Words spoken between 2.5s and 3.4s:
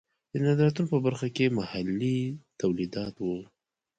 تولیدات و.